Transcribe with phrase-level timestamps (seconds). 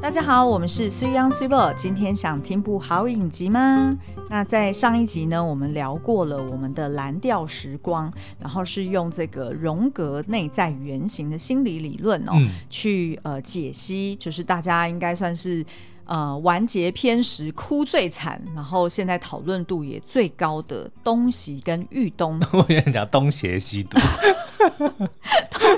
[0.00, 1.72] 大家好，我们是水 ㄤ 水某。
[1.76, 3.92] 今天想听部好影集吗？
[4.30, 15.66] 那在上一集呢，我们聊过了我们的蓝调时光，然后是用这个荣格内在原型的心理理论哦，嗯、去呃解析，就是大家应该算是
[16.04, 22.40] 呃完结篇时哭最惨，然后现在讨论度也最高的东西跟玉东。
[22.54, 23.98] 我跟你讲，东邪西毒。
[24.78, 25.76] 东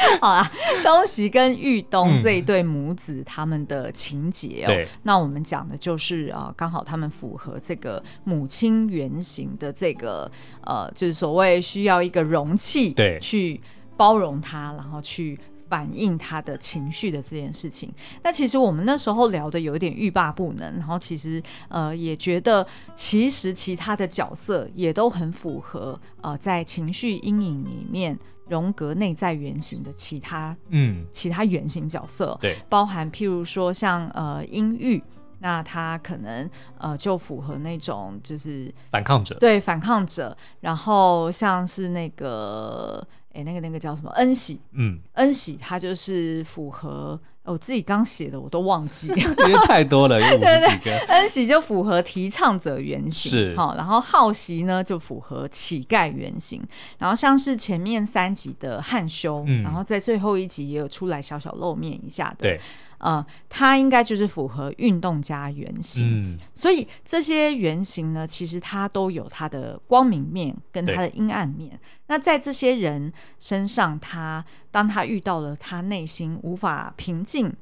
[0.20, 0.50] 好啦，
[0.82, 10.30] 东袭跟玉东这一对母子，嗯、他们的情节哦，对那我们讲的就是啊，刚好他们符合这个母亲原型的这个
[10.64, 13.60] 呃，就是所谓需要一个容器，对，去
[13.96, 17.92] 包容他，然后去反映他的情绪的这件事情。
[18.22, 28.18] 那其实我们那时候聊的有一点欲罢不能，然后其实呃也觉得，其实其他的角色也都很符合呃，在情绪阴影里面。
[28.50, 35.02] 荣格内在原型的其他，嗯，其他原型角色，对，包含譬如说像呃阴郁，
[35.38, 44.10] 那他可能呃就符合那种就是反抗者，对，反抗者，然后像是那个哎那个那个叫什么？
[44.16, 47.18] 恩喜，嗯，恩喜他就是符合。
[47.44, 49.16] 我自己刚写的我都忘记了，
[49.48, 50.44] 因为太多了，有五十几个。
[50.44, 56.62] 对对，恩喜就符合提倡者原型，是好，然后好奇呢就符合乞丐原型，
[56.98, 62.60] 然后像是前面三集的汉修，嗯、然后在最后一集也有出来小小露面一下的，对。
[63.00, 71.80] 呃，它应该就是符合运动家原型，嗯、所以这些原型呢，其实它都有它的光明面跟它的阴暗面。
[72.06, 77.52] 那在这些人身上，他当他遇到了他内心无法平静，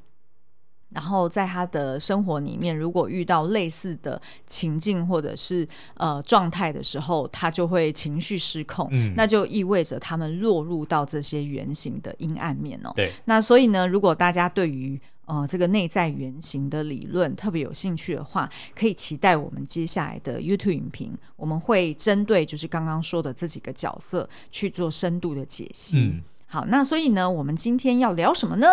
[0.89, 12.91] 然后在他的生活里面，如果遇到类似的情境或者是呃状态的时候，他就会情绪失控，嗯、那就意味着他们落入到这些原型的阴暗面哦。
[12.95, 14.99] 对，那所以呢，如果大家对于
[15.29, 25.99] 呃，这个内在原型的理论特别有兴趣的话，可以期待我们接下来的 YouTube 影评，我们会针对就是刚刚说的这几个角色去做深度的解析。
[25.99, 28.67] 嗯，好，那所以呢，我们今天要聊什么呢？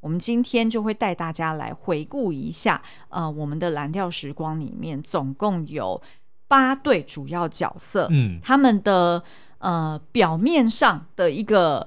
[0.00, 6.00] 我们今天就会带大家来回顾一下，呃，我们的蓝调时光里面总共有
[6.48, 9.22] 八对主要角色，嗯，他们的
[9.58, 11.86] 呃表面上的一个。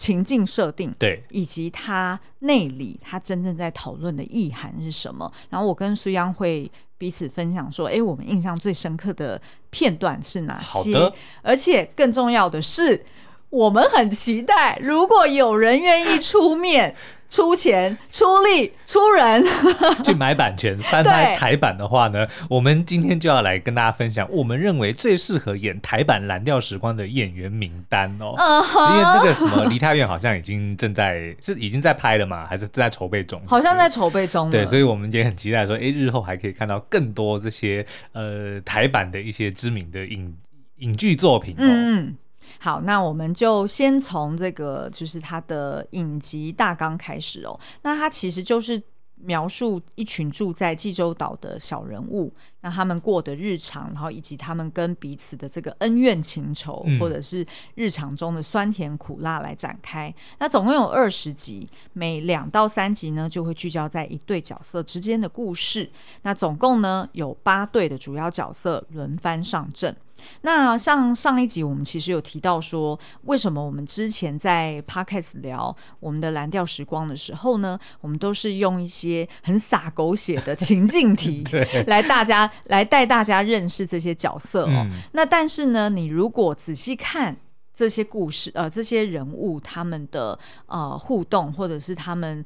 [0.00, 5.30] 情境设定，对，以及它内里，它真正在讨论的意涵是什么？
[5.50, 9.38] 然后我跟苏央会彼此分享说，哎，我们印象最深刻的
[9.68, 10.96] 片段是哪些？
[11.42, 13.04] 而且更重要的是，
[13.50, 16.96] 我们很期待，如果有人愿意出面。
[17.30, 19.42] 出钱、出力、出人
[20.04, 28.34] 去买版权翻拍台版的话呢，我们今天就要来跟大家分享我们认为最适合演台版《蓝调时光》的演员名单哦。
[28.36, 32.44] Uh huh、因为那个什么梨泰院好像已经正在是已经在拍了嘛？
[32.44, 33.40] 还是正在筹备中？
[33.46, 34.50] 好像在筹备中。
[34.50, 40.36] 对，所以我们也很期待说，哎，日后还可以看到更多这些呃台版的一些知名的影
[40.78, 41.62] 影剧作品哦。
[41.62, 42.16] 嗯。
[42.58, 47.58] 好，那我们就先从这个，就是他的影集大纲开始哦。
[47.82, 48.82] 那他其实就是
[49.22, 57.44] 描述一群住在济州岛的小人物，那他们过的日常，然后以及他们跟彼此的这个恩怨情仇，嗯、或者是
[57.74, 60.14] 日常中的酸甜苦辣来展开。
[60.38, 65.90] 那总共有二十集，每两到三集呢，就会聚焦在一对角色之间的故事。
[66.22, 69.94] 那总共呢，有八对的主要角色轮番上阵。
[70.42, 81.44] 那像上一集我们其实有提到说，为什么我们之前在 Podcast 聊我们的蓝调时光的时候呢，我们都是用一些很洒狗血的情境题
[81.86, 84.70] 来大家来带大家认识这些角色哦。
[84.72, 87.36] 嗯、那但是呢，你如果仔细看
[87.74, 92.44] 这些故事，呃，这些人物他们的呃互动，或者是他们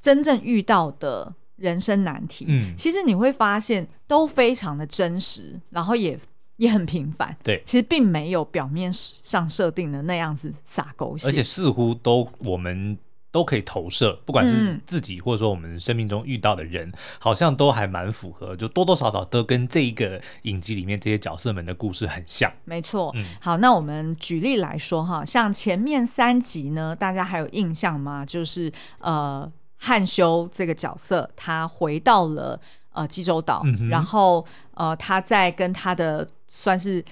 [0.00, 6.18] 真正遇到的人生难题，嗯，其实你会发现都非常的真实，然后也。
[6.62, 12.96] 也很平凡，对，其实并没有表面上设定的那样子撒狗血，而且似乎都我们
[13.32, 22.48] 都可以投射，不管是自己或者说我们生命中遇到的人，嗯、好像都还蛮符合，就多多少少都跟这一个影集里面这些角色们的故事很像。
[22.64, 28.24] 没错，嗯，好，那我们举例来说哈，像前面三集呢，大家还有印象吗？
[28.24, 32.60] 就是呃，汉修这个角色，他回到了
[32.92, 37.02] 呃济州岛，嗯、然后呃，他在跟他的算是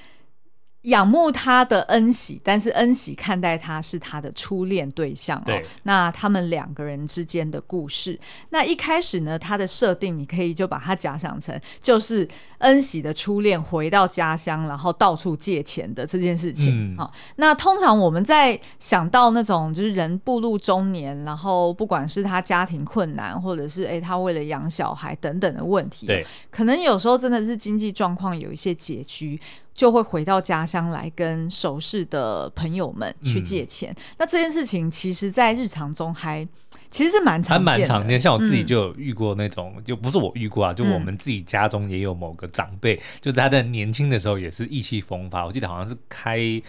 [0.83, 5.43] 仰慕他的恩喜，但是恩喜看待他是他的初恋对象哦。
[5.45, 8.19] 对那他们两个人之间的故事，
[8.49, 12.27] 那一开始呢，他的设定你可以就把它假想成就是
[12.59, 16.97] 恩喜的初恋回到家乡，然后到处借钱的这件事情。
[16.97, 29.39] 好、嗯，那通常我们在想到那种就是人步入中年，然后不管是他家庭困难，或者是哎他为了养小孩等等的问题，对，可能有时候真的是经济状况有一些拮据。
[29.81, 33.91] 就会回到家乡来跟熟识的朋友们去借钱。
[33.93, 36.47] 嗯、那这件事情，其实，在日常中还
[36.91, 38.21] 其实是蛮常见的，还蛮常见。
[38.21, 45.47] 像我自己就有遇过那种，嗯、就不是我遇过啊，就我们自己家中也有某个长辈，嗯、就在他的年轻的时候也是意气风发。
[45.47, 46.61] 我记得好像是开。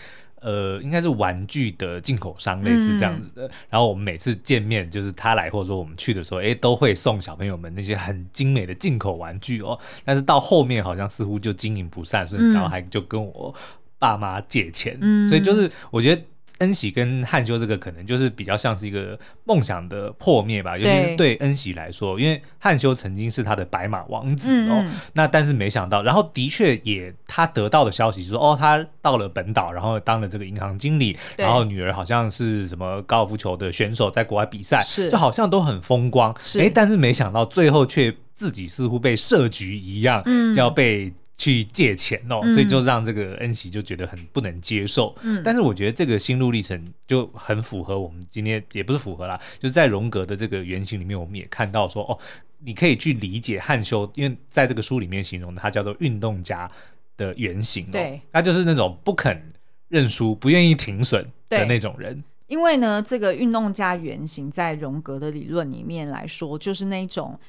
[0.41, 3.47] 呃，应该是玩具的进口商，类似这样子的。
[3.47, 9.79] 嗯、然后我们每次见面，就是他来或者说我们去的时候，哎，都会送小朋友们那些很精美的进口玩具哦。
[10.03, 13.55] 但是到后面好像似乎就经营不善，所以然后还就跟我
[13.97, 14.97] 爸妈借钱。
[14.99, 16.21] 嗯、所以就是我觉得。
[16.61, 21.35] 恩喜跟汉修这个可能就是比较像是一个梦想的破灭吧，尤其是对。
[21.41, 41.11] 恩喜来说，因为汉修曾经是他的白马王子哦，嗯、那但是没想到，然后的确也他得到的消息就是说，哦，他到了本岛，然后当了这个银行经理，然后女儿好像是什么高尔夫球的选手，在国外比赛，就好像都很风光，哎，但是没想到最后却自己似乎被设局一样，嗯，要被。
[41.41, 45.15] 去借钱哦，所以就让这个恩熙就觉得很不能接受。
[45.23, 52.13] 嗯，但是我觉得这个心路历程就很符合我们今天，也不是符合啦，就是在荣格的这个原型里面，我们也看到说，哦，
[52.59, 56.69] 你可以去理解汉修，因为在这个书里面形容的他叫做运动家
[57.17, 59.51] 的原型哦，对，他就是那种不肯
[59.87, 62.23] 认输、不愿意停损的那种人。
[62.45, 67.39] 因为呢，这个运动家原型在荣格的理论里面来说，就是那种。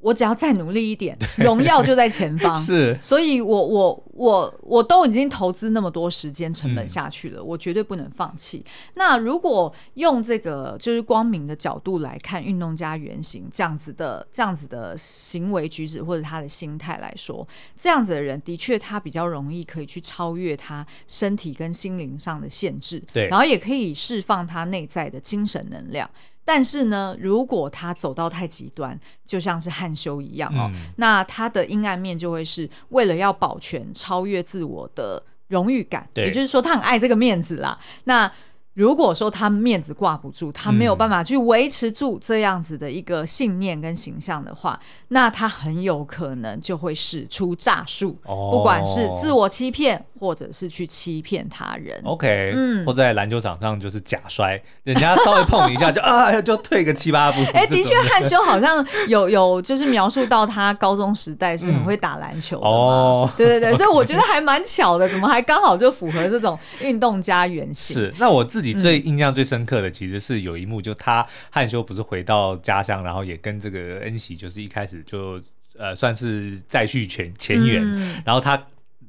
[0.00, 2.52] 我只要再努力一点，荣耀就在前方。
[2.56, 8.64] 是，所以我我我我都已经投资那么多时间成本下去了，嗯、我绝对不能放弃。
[8.94, 17.46] 那如果用这个就是光明的角度来看运动家原型这样子的这样子的行为举止或者他的心态来说，
[17.76, 26.08] 这样子的人的确他比较容易可以去超越他身体跟心灵上的限制，对，然后也可以释放他内在的精神能量。
[26.44, 37.78] 但是呢，如果他走到太极端，就像是汉修一样哦，嗯、那他的阴暗面就会是为了要保全、超越自我的荣誉感，也就是说，他很爱这个面子啦。
[38.04, 38.30] 那
[38.74, 44.78] 如果说他面子挂不住，他没有办法去维持住这样子的一个信念跟形象的话，
[45.08, 52.00] 那他很有可能就会使出诈术，哦、不管是自我欺骗，或者是去欺骗他人。
[52.04, 57.40] OK，嗯，或在篮球场上就是假摔， 人家稍微碰一下就 啊，就退个七八步。
[57.52, 62.70] 哎、欸，的确，汉修好像有有就是描述到他高中时代是很会打篮球的嘛。
[62.70, 67.96] 哦，对对对，所以我觉得还蛮巧的，怎么还刚好就符合这种运动家原型？
[67.96, 68.60] 是，那我自。
[68.60, 75.40] 自己最印象最深刻的，其实是有一幕，就他汉修不是回到家乡，然后也跟这个恩喜，就是一开始就
[75.78, 78.62] 呃算是再续前前缘，嗯、然后他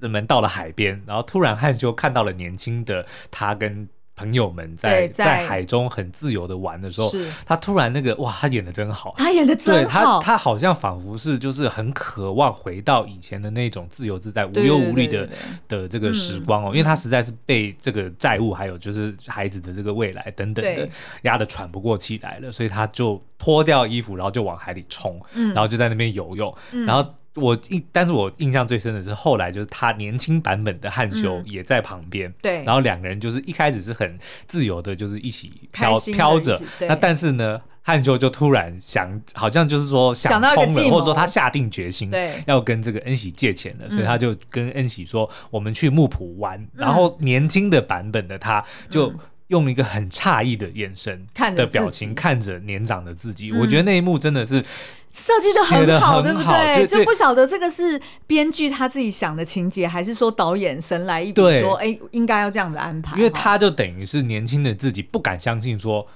[0.08, 3.88] 们到了海边，然后突然汉修看到了年轻的他跟。
[4.14, 7.10] 朋友们在在，在海中很自由的玩的时候，
[7.44, 15.28] 他突然那个哇，他演的真好，他演的真好，他他好像仿佛是就是很渴望回到以前的那种自由自在、无忧无虑的
[15.68, 20.88] 的这个时光哦，嗯、因为他实在是被这个债务还有就是孩子的这个未来等等的
[21.24, 27.04] 压得喘不过气来了，所以他就脱掉衣服，然后就往海里冲，嗯、然后就在那边游泳，嗯、然后。
[27.36, 42.12] 我印，但是我印象最深的是后来就是他年轻版本的汉修也在旁边，嗯、对，然后两个人就是一开始是很自由的，就是一起飘飘着，那但是呢，汉修就突然想，好像就是说想通了，或者说他下定决心，
[42.48, 49.10] 要跟这个恩喜借钱了，所以他就跟恩喜说，我们去木浦玩，嗯、然后年轻的版本的他就
[49.52, 54.66] 用一个很诧异的眼神的表情看着年长的自己，嗯、我觉得那一幕真的是。
[55.14, 56.88] 设计的很好，对不对？
[56.88, 63.18] 就不晓得这个是编剧他自己想的情节，还是说导演神来一笔说，哎，应该要这样子安排。
[63.18, 66.08] 因为他就等于是年轻的自己不敢相信说。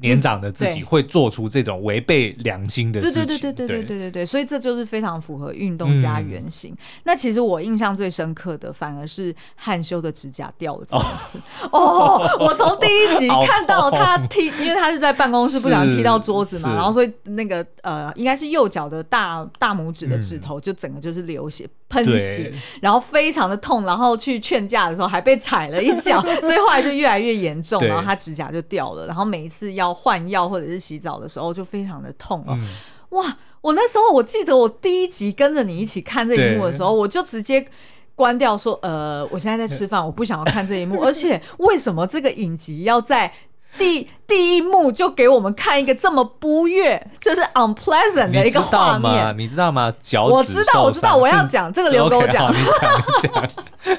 [0.00, 6.76] 年长的自己会做出这种违背良心的事情，对对对对对对对对，所以这就是非常符合运动家原型。
[7.04, 11.38] 那其实我印象最深刻的，反而是汉修的指甲掉了这件事。
[11.72, 29.96] 哦，我从第一集看到他踢，因为他是在办公室不小心踢到桌子嘛，然后所以那个呃，应该是右脚的大大拇指的指头就整个就是流血喷血，然后非常的痛，然后去劝架的时候还被踩了一脚， 所以后来就越来越严重，然后他指甲就掉了，然后每一次要。
[30.06, 32.62] 换药或者是洗澡的时候就非常的痛哦，嗯、
[33.10, 33.38] 哇！
[33.60, 37.66] 我那时候我记得我第一集跟着你一起看这一幕的时候，我就直接
[38.14, 41.00] 关掉说，说呃，我现在在吃饭， 我不想要看这一幕。
[41.02, 43.32] 而且为什么这个影集要在
[43.78, 49.36] 第第一幕就给我们看一个这么不悦，就是 unpleasant 的一个画面？
[49.38, 49.92] 你知道吗？
[50.00, 52.50] 脚我知道，我知道，我要讲这个，留给我讲。
[52.50, 53.50] 你讲，你讲。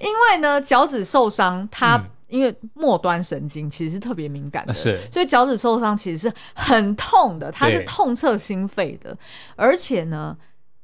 [0.00, 9.16] 因为呢，脚趾受伤，它、嗯、因为末端神经其实是特别敏感的，是，所以脚趾受伤其实是很痛的，它是痛彻心肺的，
[9.56, 10.36] 而且呢。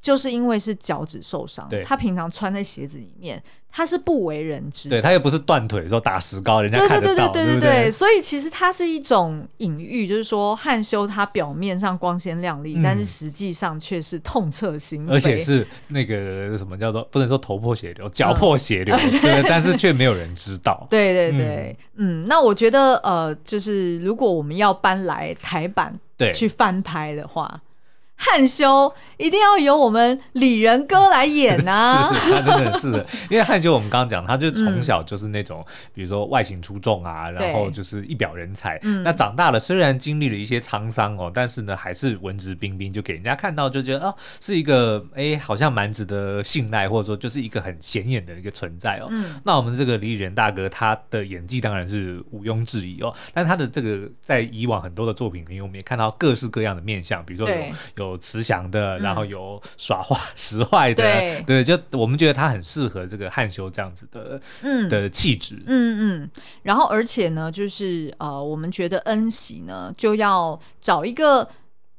[0.05, 3.43] 就是因为是脚趾受伤，他平常穿在鞋子里面，
[3.73, 4.91] 他是不为人知。
[4.91, 7.33] 对，他又不是断腿说打石膏，人家看得到。
[7.33, 20.87] 对对对对对对，对，对，所以其实它是一种隐喻，就是说汉修他表面上光鲜亮丽，嗯，但是实际上却是痛彻心扉，而且是那个什么叫做不能说头破血流，脚破血流， 嗯、对，但是却没有人知道。
[20.91, 27.59] 对对对，嗯，嗯，那我觉得呃，就是如果我们要搬来台版对去翻拍的话。
[28.17, 31.73] 汉修一定要由我们李仁哥来演呐、
[32.09, 38.81] 啊，他真的是的，因为汉修我们刚刚讲，他就从小就是那种、嗯，比如说外形出众啊，然后就是一表人才。
[39.03, 49.09] 那长大了，虽然经历了一些沧桑哦，但是呢，还是文质彬彬，就给人家看到就觉得哦，是一个哎，好像蛮值得信赖，或者说就是一个很显眼的一个存在哦。
[49.11, 57.65] 嗯、那我们这个李仁大哥，他的演技当然是毋庸置疑哦，但他的这个在以往很多的作品里面，我们也看到各式各样的面相，比如说有
[57.97, 58.04] 有。
[58.11, 66.31] 有慈祥的，然后有耍坏使 坏的，对，对，就我们觉得他很适合这个汉修这样子的，嗯，的气质，嗯嗯。
[66.63, 71.49] 然后而且呢，就是呃，我们觉得恩喜呢，就要找一个，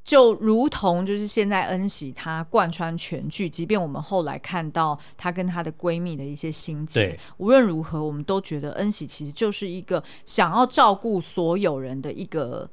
[0.03, 12.69] 就如同就是现在恩喜她贯穿全剧，即便我们后来看到她跟她的闺蜜的一些心结，无论如何，我们都觉得恩喜其实就是一个想要照顾所有人的一个，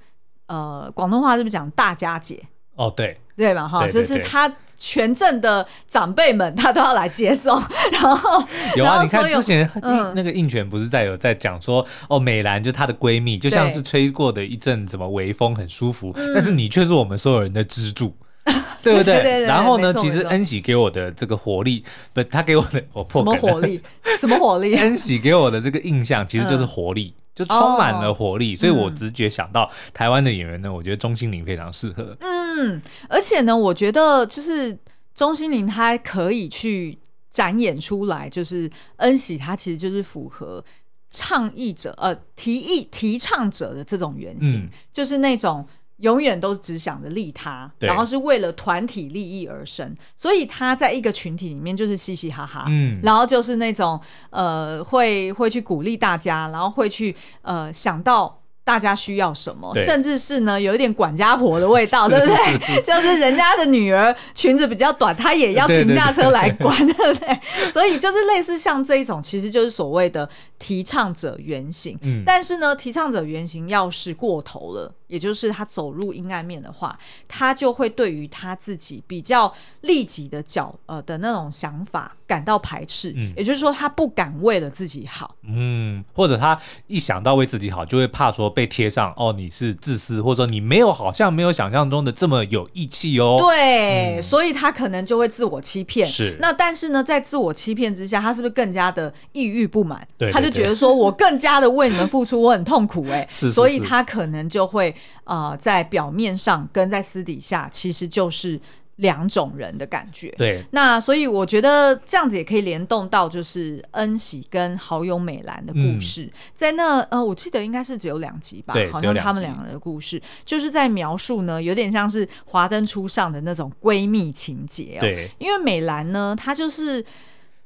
[0.46, 2.42] 呃，广东话是不是讲大家姐？
[2.76, 3.18] 哦，对。
[3.34, 3.66] 对嘛？
[3.66, 7.60] 哈，就是他全镇的长辈们，他都要来接送。
[7.90, 8.44] 然后
[8.76, 9.68] 有啊，你看之前
[10.14, 16.12] 那个印泉不是在有在讲说，哦，美兰就她的闺蜜，就像是吹过的一阵什么微风，很舒服。
[16.34, 18.14] 但是你却是我们所有人的支柱，
[18.82, 19.14] 对不对？
[19.14, 23.80] 对对对，然后呢，其实恩喜给我的这个活力，不，他给我的 我破什么活力？
[24.18, 24.74] 什么活力？
[24.76, 27.14] 恩喜给我的这个印象，其实就是活力。
[27.34, 32.14] 就充满了活力，oh, 所以我直觉想到台湾的演员呢，嗯，我觉得钟欣凌非常适合。
[32.20, 34.78] 嗯，而且呢，我觉得就是
[35.14, 36.98] 钟欣凌她可以去
[37.30, 40.62] 展演出来，就是恩喜她其实就是符合
[41.10, 45.66] 倡议者呃提议提倡者的这种原型，嗯，就是那种。
[46.02, 53.98] 永远都只想着利他，然后是为了团体利益而生，所以他在一个群体里面就是嘻嘻哈哈，嗯，然后就是那种
[54.30, 58.38] 呃会会去鼓励大家，然后会去呃想到。
[58.64, 62.80] 大家需要什么，甚至是呢，有一点管家婆的味道， 对不对？
[62.84, 67.70] 就是人家的女儿裙子比较短，她也要停驾车来管，对，对，对，对不对？
[67.72, 70.30] 所以就是类似像这一种，其实就是所谓的
[70.60, 71.98] 提倡者原型。
[72.02, 79.52] 嗯，但是呢，提倡者原型要是过头了，也就是他走入阴暗面的话，他就会对于他自己比较
[79.82, 83.12] 利己的角呃的那种想法感到排斥。
[83.16, 85.36] 嗯，也就是说，他不敢为了自己好。
[85.42, 88.52] 嗯，或者他一想到为自己好，就会怕说。
[88.52, 93.38] 被贴上哦，你是自私，或者说你没有，好像没有想象中的这么有义气哦。
[93.40, 96.06] 对、嗯，所以他可能就会自我欺骗。
[96.06, 100.06] 是，那但是呢，在自我欺骗之下，他是不是更加的抑郁不满？
[100.18, 103.26] 对，他就觉得说我更加的为你们付出，我很痛苦 哎。
[103.28, 108.60] 是，所以他可能就会呃，在表面上跟在私底下，其实就是。
[108.96, 125.00] 两种人的感觉，对，那所以我觉得这样子也可以联动到就是恩喜跟好友美兰的故事，嗯、在那呃，我记得应该是只有两集吧，好像他们两个人的故事，就是在描述呢，有点像是华灯初上的那种闺蜜情节哦。
[125.00, 127.04] 对，因为美兰呢，她就是。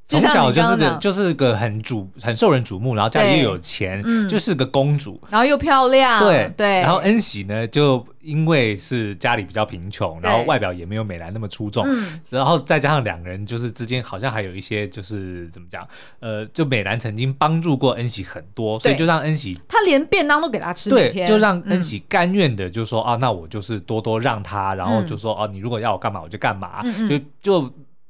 [0.09, 6.53] 从小就是个就是个很瞩很受人瞩目，然后家里又有钱，嗯，就是个公主，然后又漂亮，对。
[6.57, 6.81] 对。
[6.81, 11.85] 然后恩喜呢，就因为是家里比较贫穷，然后外表也没有美兰那么出众，
[12.31, 15.85] 然后再加上两个人就是之间好像还有一些就是怎么讲，
[16.21, 27.69] 呃，就美兰曾经帮助过恩喜很多，所以就让恩喜他连便当都给他吃，对，就让恩喜甘愿的就说、嗯、啊，那我就是多多让他，然后就说哦、啊，你如果要我干嘛我就干嘛，嗯、就就。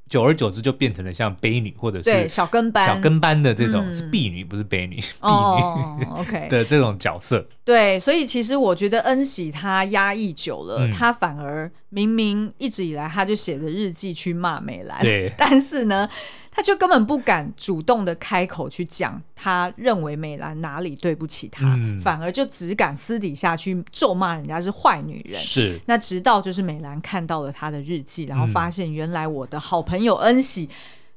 [0.08, 7.46] 久而久之，就变成了像婢女或者是小跟班、小跟班的这种是婢女，不是婢女，婢女 OK 的这种角色。
[7.64, 16.08] 对，所以其实我觉得恩喜她压抑久了，她反而明明一直以来她就写着日记去骂美兰，对，但是呢。
[16.56, 25.38] 他就根本不敢主动的开口去讲，他认为美兰哪里对不起他，嗯，反而就只敢私底下去咒骂人家是坏女人。
[25.38, 30.66] 是，那直到就是美兰看到了他的日记，然后发现原来我的好朋友恩喜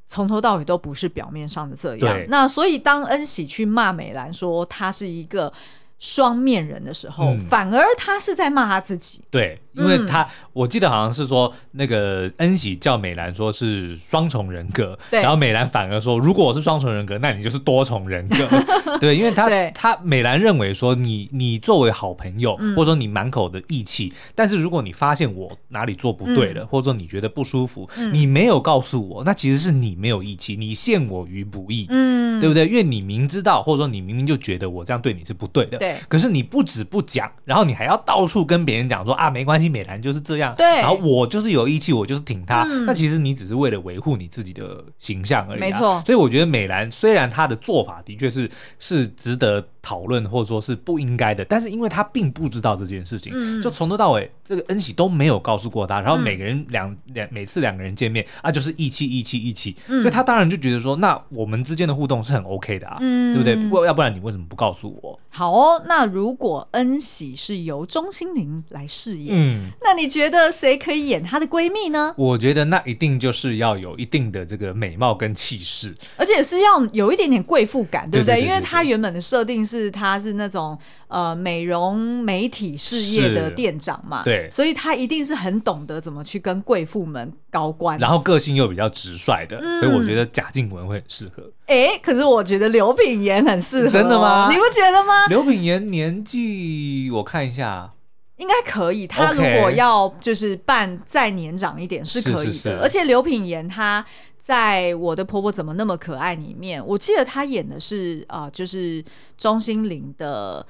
[0.05, 2.25] 从头到尾都不是表面上的这样。
[2.27, 5.51] 那所以当恩喜去骂美兰说她是一个
[5.97, 9.21] 双面人的时候，嗯、反而她是在骂她自己。
[9.31, 9.57] 对。
[9.79, 18.47] 因为他，我记得好像是说，那个恩喜叫美兰说是双重人格，对，然后美兰反而说，如果我是双重人格，那你就是多重人格，
[18.99, 32.67] 对，因为他他美兰认为说你你作为好朋友，或者说你满口的义气，但是如果你发现我哪里做不对了，或者说你觉得不舒服，你没有告诉我，那其实是你没有义气，你陷我于不义，嗯，对不对？
[32.67, 39.68] 因为你明知道，或者说你明明就觉得我这样对你是不对的，对，可是你不止不讲，然后你还要到处跟别人讲说啊，没关系。
[39.69, 42.63] 美兰就是这样，对，然后我就是有义气，我就是挺他。
[42.63, 46.01] 嗯、那其实你只是为了维护你自己的形象而已、啊，没错。
[46.05, 48.49] 所以我觉得美兰虽然她的做法的确是
[48.79, 55.99] 是值得讨论，或者说是不应该的，但是因为他并不知道这件事情，嗯、就从头到尾这个恩喜都没有告诉过他。
[55.99, 63.55] 然后每个人两两、嗯、每次两个人见面啊，就是义气义气义气，所以他当然就觉得说，那我们之间的互动是很 OK 的啊，嗯、对不对？
[63.67, 65.19] 不要不然你为什么不告诉我？
[65.29, 69.71] 好哦，那如果恩喜是由钟欣凌来饰演，嗯。
[69.81, 72.13] 那你觉得谁可以演她的闺蜜呢？
[72.15, 80.75] 我觉得那一定就是要有一定的这个美貌跟气势，而且是要有一点点贵妇感，对不对，因为她原本的设定是她是那种
[81.07, 91.43] 呃美容美体事业的店长嘛，对，所以他一定是很懂得怎么去跟贵妇们高官，然后个性又比较直率的，嗯、所以我觉得贾静雯会很适合。
[91.67, 94.47] 哎，可是我觉得刘品言很适合，哦，真的吗？
[94.49, 95.27] 你不觉得吗？
[95.27, 97.93] 刘品言年纪我看一下。
[98.37, 102.53] 应该可以，他如果要就是扮再年长一点是可以的。
[102.53, 104.03] 是是是，而且刘品言他
[104.39, 109.03] 在我的婆婆怎么那么可爱里面，我记得她演的是啊、就是
[109.37, 110.65] 钟心凌的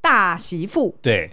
[0.00, 0.96] 大媳妇。
[1.02, 1.30] 对。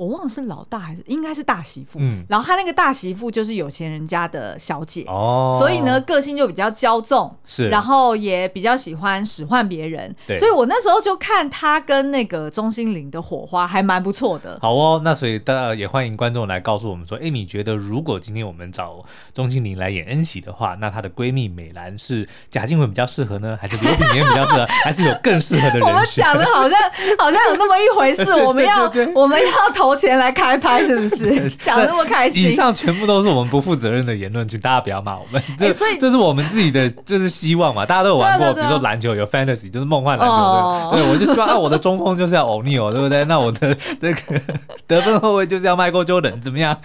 [0.00, 14.58] 我忘了是老大还是应该是大媳妇，嗯，然后他那个大媳妇就是有钱人家的小姐哦，所以呢个性就比较骄纵，是，然后也比较喜欢使唤别人，对，所以我那时候就看他跟那个钟欣凌的火花还蛮不错的。
[14.62, 19.04] 好哦，那所以大家也欢迎观众来告诉我们说，哎，你觉得如果今天我们找
[19.34, 25.82] 钟欣凌来演恩喜的话，那她的闺蜜美兰是贾静雯比较适合呢，还是刘品言比较适合，还是有更适合的人？
[25.86, 26.78] 我们讲的好像
[27.18, 29.89] 好像有那么一回事， 我们要我们要投。
[29.94, 31.50] 钱来开拍是不是？
[31.60, 32.42] 讲那么开心？
[32.44, 35.42] 以上全部都是我们不负责任的言论，请大家不要骂我们。
[35.58, 37.84] 这、欸、所以这是我们自己的，就是希望嘛。
[37.84, 40.34] 大家都有玩过，比如说篮球有 fantasy，就是梦幻篮球。
[40.34, 43.24] 哦、对，对，我就希望啊，我的中锋就是要欧尼尔，对不对？
[43.24, 44.40] 那我的这个
[44.86, 46.78] 得分后卫就是要迈克尔乔丹，怎么样？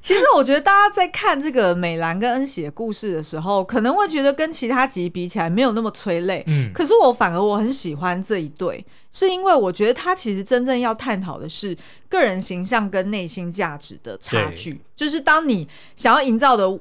[0.00, 6.44] 其实我觉得大家在看这个美兰跟恩喜的故事的时候，可能会觉得跟其他集比起来没有那么催泪。
[6.46, 8.84] 嗯，可是我反而我很喜欢这一对。
[9.16, 11.74] 是因为我觉得他其实真正要探讨的是
[12.06, 16.78] 个人形象跟内心价值的差距，就是当你想要营造的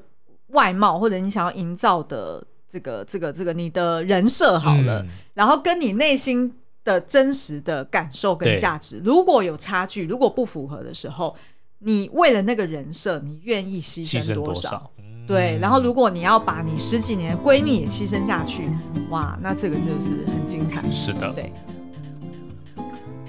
[0.48, 11.34] 外貌，或者你想要营造的这个这个这个你的人设好了，嗯、然后跟你内心的真实的感受跟价值如果有差距，如果不符合的时候，
[11.80, 14.54] 你为了那个人设，你愿意牺牲多少？
[14.54, 14.92] 多少？
[14.98, 18.70] 嗯、对，然后如果你要把你十几年的闺蜜也牺牲下去，
[19.10, 20.84] 哇，那这个就是很精彩。
[20.92, 21.50] 是的，对。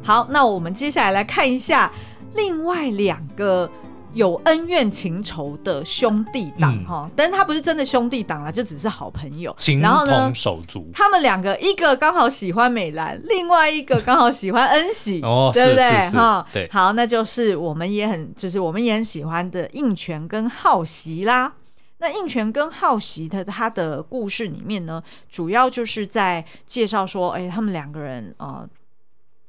[0.07, 1.90] 好，那我们接下来来看一下
[2.37, 3.69] 另外两个
[4.12, 10.88] 有恩怨情仇的兄弟党哈，嗯、但是他不是真的兄弟党啦，就只是好朋友，情同手足。
[10.95, 16.11] 他们两个，一个刚好喜欢美兰，另外一个刚好喜欢恩喜， 哦，对不对？
[16.11, 16.69] 哈，对。
[16.71, 21.53] 好，那就是我们也很，就是我们也很喜欢的应权跟浩熙啦。
[21.99, 28.64] 那应权跟浩熙的他的故事里面呢，主要就是在介绍说，哎，他们两个人呃。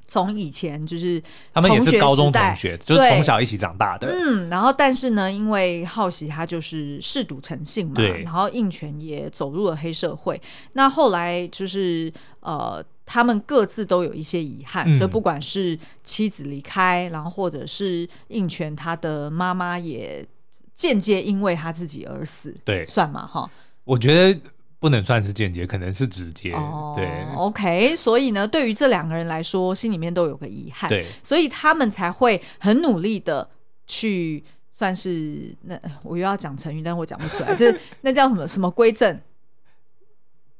[0.07, 1.21] 从以前就是
[1.53, 4.07] 他们也是高中同学，就是从小一起长大的。
[4.07, 10.41] 嗯，然后但是呢，因为好奇他就是嗜赌成性嘛，对然后应权也走入了黑社会。
[10.73, 20.25] 那后来就是呃，他们各自都有一些遗憾，嗯、所以不管是妻子离开，然后或者是应权他的妈妈也
[20.73, 23.49] 间接因为他自己而死，对，算嘛哈？
[23.83, 24.39] 我觉得。
[24.79, 26.53] 不能算是间接，可能是直接。
[26.53, 27.95] 哦、对，OK。
[27.95, 30.87] 所以呢，对于这两个人来说，心里面都有个遗憾。
[30.87, 33.49] 对，所以他们才会很努力的
[33.87, 39.19] 去，算是那我又要讲成语，但我讲不出来，就是 那叫什么什么归正，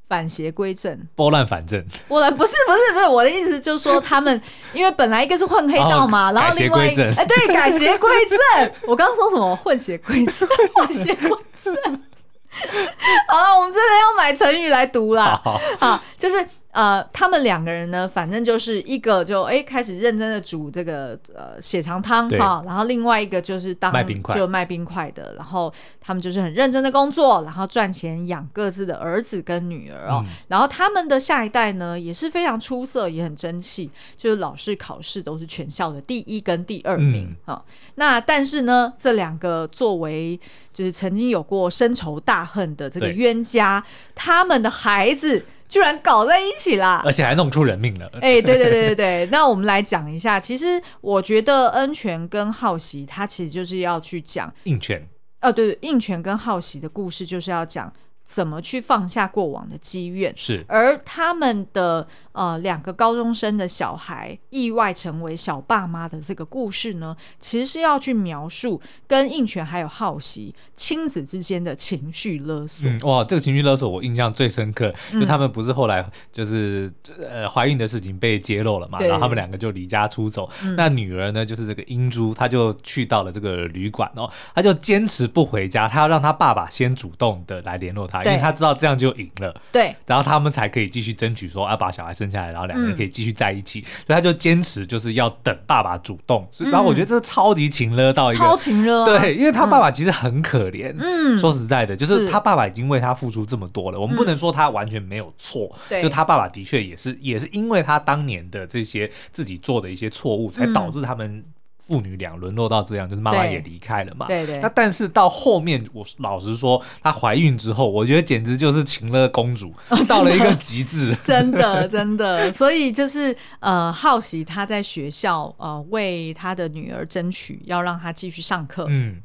[0.10, 1.86] 反邪归正，拨乱反正。
[2.08, 4.42] 拨乱不是不是不是，我的意思就是说，他们
[4.74, 8.72] 因为本来一个是混黑道嘛，哦、然后另外哎、欸、对，改邪归正。
[8.88, 11.76] 我刚刚说什么混邪归正，混邪归正。
[13.28, 15.40] 好了，我们真的要买成语来读啦。
[15.80, 24.36] 好，就是呃，他们两个人呢，反正就是一个就哎开始认真的煮这个呃血肠汤哈，然后另外一个就是当卖冰块。
[24.36, 37.66] 就卖冰块的，然后他们就是很认真的工作，然后赚钱养各自的儿子跟女儿哦，嗯、然后他们的下一代呢也是非常出色，也很争气，就是老是考试都是全校的第一跟第二名啊、嗯哦。
[37.96, 40.40] 那但是呢，这两个作为
[40.72, 45.44] 就是曾经有过深仇大恨的这个冤家，他们的孩子。
[45.68, 48.10] 居然搞在一起啦，而且还弄出人命了。
[48.16, 50.40] 哎、欸，对对对对对， 那我们来讲一下。
[50.40, 55.08] 其实我觉得恩泉跟浩袭，他其实就是要去讲应泉。
[55.42, 57.92] 哦，对对，应泉跟浩袭的故事就是要讲。
[58.28, 60.34] 怎么去放下过往的积怨？
[60.36, 72.90] 是，而他们的呃两个高中生的小孩意外成为小爸妈的这个故事呢，其实是要去描述跟应泉还有浩袭亲子之间的情绪勒索。
[72.90, 80.50] 嗯，哇，这个情绪勒索我印象最深刻，就他们不是后来就是、嗯、呃怀孕的事情被揭露了嘛，然后他们两个就离家出走。
[80.64, 88.17] 嗯、那女儿呢，就是这个英珠，她就去到了这个旅馆哦，她就坚持不回家，她要让她爸爸先主动的来联络她。
[88.24, 93.80] 因为他知道这样就赢了，对，然后他们才可以继续争取说要把小孩生下来，然后两个人可以继续在一起。
[93.80, 96.48] 嗯、所以他就坚持就是要等爸爸主动。
[96.52, 100.96] 所以然后我觉得这个超级情勒到一个超情勒、啊，对，因为他爸爸其实很可怜。
[100.98, 105.74] 嗯，说实在的，就是他爸爸已经为他付出这么多了，我们不能说他完全没有错。
[106.02, 111.44] 就他爸爸的确也是也是因为他当年的这些自己做的一些错误，才导致他们。
[111.88, 114.28] 父女俩沦落到这样，就是妈妈也离开了嘛。
[114.28, 114.60] 对对。
[114.60, 121.16] 那但是到后面，我老实说，她怀孕之后，我觉得简直就是情乐公主， 哦、到了一个极致。
[121.24, 128.86] 真的真的，所以就是呃，好奇她在学校呃为她的女儿争取，要让她继续上课。
[128.90, 129.22] 嗯。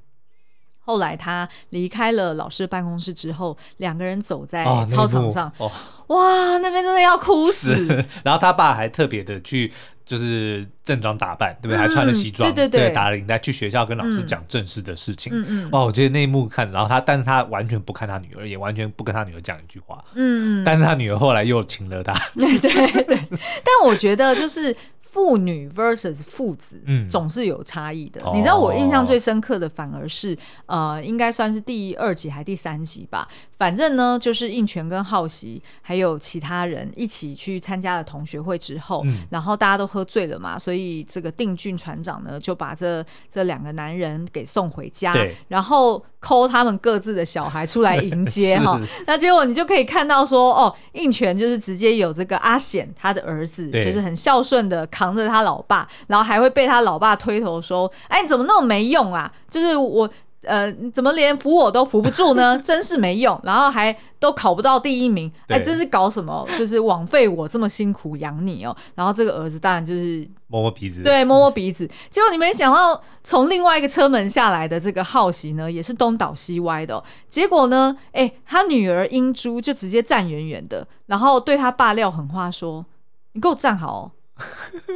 [0.92, 5.70] 后来他离开了老师办公室之后，两个人走在操场上，哦
[6.06, 8.04] 哦、哇，那边真的要哭死。
[8.22, 9.72] 然后他爸还特别的去。
[10.04, 11.76] 就是正装打扮，对不对？
[11.78, 15.32] 还穿了西装，对对对，打了领带去学校跟老师讲正式的事情。
[15.32, 20.02] 嗯嗯，哇，我觉得那一幕看，然后他，但是他完全不看他女儿，也完全不跟他女儿讲一句话。
[20.14, 22.12] 嗯，但是他女儿后来又请了他。
[22.34, 22.70] 对对
[23.04, 24.76] 对，但我觉得就是。
[25.12, 28.18] 父女 versus 父子，嗯，总是有差异的。
[28.24, 33.28] 嗯、你知道我印象最深刻的，反而是、哦、呃，应该算是第二集还是第三集吧。
[33.58, 45.36] 反正呢，就是应泉跟浩熙还有其他人一起去参加了同学会之后，嗯、然后大家都喝醉了嘛，所以这个定俊船长呢就把这这两个男人给送回家，对。
[45.48, 48.80] 然后 call 他们各自的小孩出来迎接 哈。
[48.80, 54.86] 是那结果你就可以看到说，哦，应泉就是直接有这个阿显他的儿子，就是很孝顺的。
[54.92, 59.32] 扛着他老爸，然后还会被他老爸推头说：“哎，你怎么那么没用啊？
[59.48, 60.08] 就是我，
[60.42, 62.58] 呃，怎么连扶我都扶不住呢？
[62.62, 63.38] 真是没用！
[63.44, 66.46] 然后还都考不到第一名，哎，真是搞什么？
[66.58, 68.76] 就是枉费我这么辛苦养你哦。
[68.94, 71.88] 然后这个儿子当然就是摸摸鼻子，对，摸摸鼻子。
[72.10, 77.04] 结果你没想到，从另外一个车门下来的这个浩袭呢，也是东倒西歪的哦。
[77.28, 82.84] 结果呢，哎，他女儿英珠就直接站远远的，然后对他爸撂狠话说
[83.32, 84.10] ：“你给我站好哦。”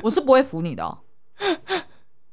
[0.03, 0.99] 我是不会扶你的哦，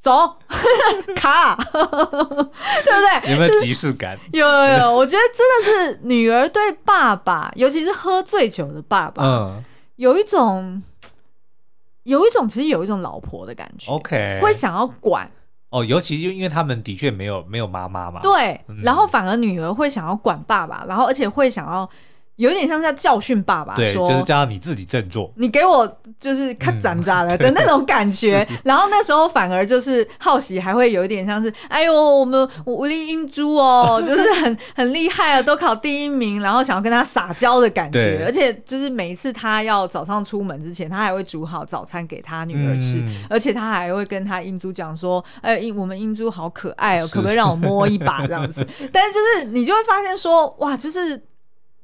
[0.03, 0.35] 走
[1.15, 3.31] 卡， 对不对？
[3.31, 4.19] 有没有即视感？
[4.33, 5.47] 有有有，我觉得真
[5.87, 9.63] 的是女儿对爸爸，尤其是喝醉酒的爸爸，嗯，
[9.95, 10.83] 有一种，
[12.03, 13.89] 有一种，其实有一种老婆的感觉。
[13.89, 15.31] OK，会想要管
[15.69, 21.89] 哦，尤其就因为他们的确没有没有妈妈嘛，对，然后反而女儿会想要管爸爸，然后而且会想要。
[22.43, 25.87] 有点像是在教训爸爸，对，就是叫你自己振作，你给我
[26.19, 28.45] 就是看斩扎了 的那种感觉。
[28.49, 38.21] 嗯、然后那时候反而就是好奇还会有一点像是，哎呦，我们吴丽英珠哦， 就是很很厉害啊，都考第一名，然后想要跟他撒娇的感觉。
[38.25, 48.67] 而且就是每一次他要早上出门之前，他还会煮好早餐给他女儿吃，嗯、而且他还会跟他英珠讲说，哎，英我们英珠好可爱哦，可不可以让我摸一把这样子？
[48.91, 51.21] 但是就是你就会发现说，哇，就是。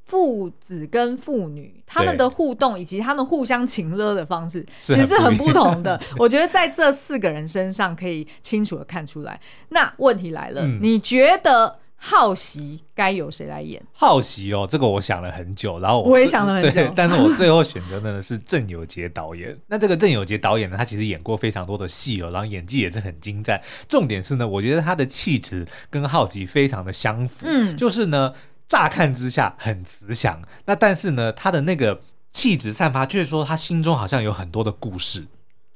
[0.10, 6.02] 父子跟父女他们的互动以及他们互相情勒的方式，其实是很不同的。
[6.18, 9.40] 我觉得在这四个人身上可以清楚的看出来。
[9.70, 13.80] 那问题来了，嗯、你觉得好奇该由谁来演？
[13.92, 19.56] 好奇哦，这个我想了很久，然后我，我也想了很久，对，但是我最后选择的呢是郑有杰导演。
[19.70, 23.62] 那这个郑有杰导演呢，他其实演过非常多的戏哦，然后演技也是很精湛。
[23.88, 28.34] 重点是呢，我觉得他的气质跟好奇非常的相符，嗯，就是呢。
[28.70, 32.00] 乍看之下很慈祥，那但是呢，他的那个
[32.32, 35.26] 气质散发，却说他心中好像有很多的故事。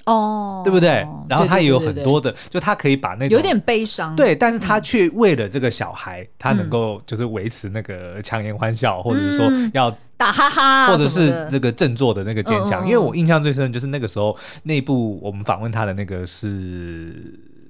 [0.06, 1.08] 哦，对不对？
[1.29, 12.86] 然后他也有很多的，就他可以把那种有点悲伤，对，但是他却为了这个小孩，他能够就是维持那个强颜欢笑，或者是说要打哈哈，或者是这个振作的那个坚强。
[12.86, 17.13] 因为我印象最深的就是那个时候那部我们访问他的那个是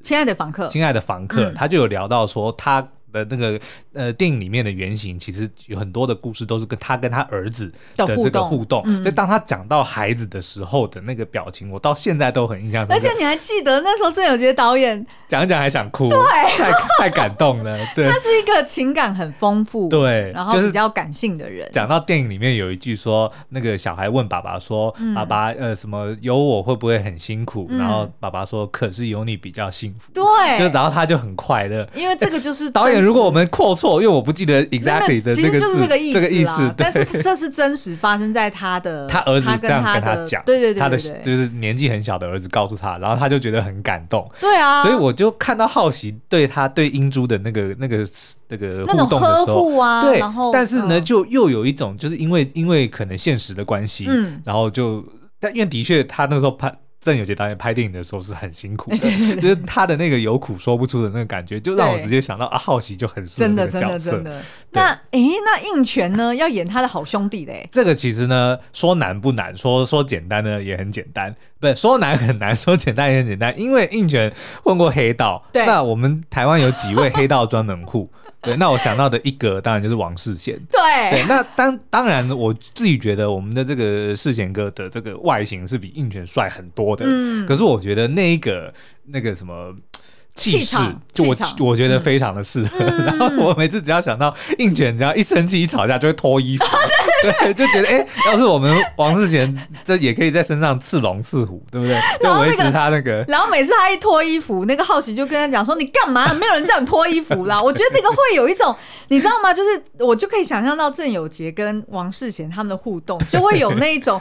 [0.07, 2.85] 《亲爱的房客》，亲爱的房客，他就有聊到说他。
[3.13, 3.59] 的那个
[3.93, 12.93] 呃，电影里面的原型其实有很多的故事都是跟他跟他儿子的这个互动，所以当他讲到孩子的时候的那个表情，我到现在都很印象深刻。
[12.95, 16.19] 而且你还记得那时候郑有杰导演讲一讲还想哭，对，
[16.57, 17.77] 太太感动了。
[17.95, 21.69] 对，他是一个情感很丰富，对，然后比较感性的人。
[21.71, 30.23] 讲到电影里面有一句说，那个小孩问爸爸说：“爸爸，呃，什么有我会不会很辛苦？”然后爸爸说：“可是有你比较幸福。”对，
[30.57, 33.02] 就然后他就很快乐，因为这个就是 导演。
[33.03, 36.73] 如果我们扩错，因为我不记得 exactly 的这个就是这个意思，这个意思。
[36.77, 44.29] 但是这是真实发生在他的， 他儿子这样跟他讲，对对对，他的就是年纪很小的儿子告诉他，然后他就觉得很感动。
[44.39, 48.07] 对啊，所以我就看到好奇对他对英珠的那个那个
[48.47, 55.03] 那个互动的时候啊，对，但是呢，就又有一种就是因为因为可能现实的关系，嗯，然后就
[55.39, 56.73] 但因为的确他那个时候拍。
[57.03, 58.97] 郑有杰导演拍电影的时候是很辛苦的，
[59.41, 64.11] 就是他的那个有苦说不出的那个感觉，就让我直接想到啊，好奇就很适合这个角色。
[64.11, 64.41] 真的，真的，真的。
[64.71, 66.33] 那哎、欸，那印泉呢？
[66.33, 67.67] 要演他的好兄弟嘞？
[67.71, 73.53] 这个其实呢，说难不难，说说简单呢也很简单，不是说难很难， 说简单也很简单。
[73.59, 78.09] 因为印泉混过黑道，对，那我们台湾有几位黑道专门户？
[78.43, 80.59] 对，那我想到的一个当然就是王世贤。
[80.69, 87.05] 对，对，那当当然，我自己觉得我们的这个世贤哥的这个外形是比应泉帅很多的。
[87.07, 88.73] 嗯，可是我觉得那一个
[89.05, 89.75] 那个什么。
[90.35, 90.77] 气势，
[91.11, 92.79] 就我我觉得非常的适合。
[92.79, 96.65] 嗯、 然后我每次只要想到应卷，只要一生气一吵架就会脱衣服，
[97.21, 101.99] 对，就觉得哎、欸，要是我们王世贤，这也可以在身上刺龙刺虎，对不对？
[102.19, 103.23] 就维持他那个。
[103.27, 106.33] 然后，那个、然后每次他一脱衣服，那个好奇就跟他讲说：“你干嘛？
[106.33, 107.59] 没有人叫你脱衣服啦。
[107.61, 108.75] ”我觉得那个会有一种，
[109.09, 109.53] 你知道吗？
[109.53, 114.19] 就是我就可以想象到郑有杰跟王世贤他们的互动，就会有那一种。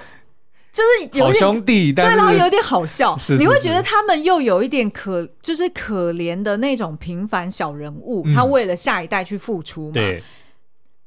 [0.72, 9.92] 就是有点好兄弟，对，然后有点好笑，是是是，你会觉得他们又有一点可，就是可怜的那种平凡小人物，嗯、他为了下一代去付出嘛。
[9.92, 10.22] 对，